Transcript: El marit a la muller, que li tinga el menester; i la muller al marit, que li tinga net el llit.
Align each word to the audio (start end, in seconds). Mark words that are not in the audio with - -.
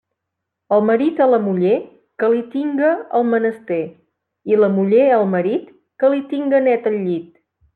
El 0.75 0.79
marit 0.85 1.19
a 1.25 1.27
la 1.33 1.39
muller, 1.47 1.73
que 2.23 2.29
li 2.35 2.41
tinga 2.55 2.89
el 3.19 3.27
menester; 3.33 3.79
i 4.55 4.59
la 4.63 4.71
muller 4.79 5.07
al 5.19 5.29
marit, 5.37 5.71
que 6.05 6.11
li 6.15 6.25
tinga 6.33 6.67
net 6.71 6.91
el 6.95 6.99
llit. 7.07 7.33